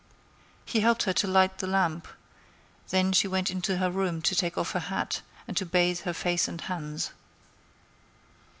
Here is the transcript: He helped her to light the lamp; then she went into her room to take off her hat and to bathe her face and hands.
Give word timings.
He 0.65 0.79
helped 0.79 1.03
her 1.03 1.13
to 1.13 1.27
light 1.27 1.59
the 1.59 1.67
lamp; 1.67 2.07
then 2.89 3.11
she 3.11 3.27
went 3.27 3.51
into 3.51 3.77
her 3.77 3.91
room 3.91 4.23
to 4.23 4.35
take 4.35 4.57
off 4.57 4.71
her 4.71 4.79
hat 4.79 5.21
and 5.47 5.55
to 5.57 5.63
bathe 5.63 5.99
her 5.99 6.13
face 6.13 6.47
and 6.47 6.59
hands. 6.61 7.11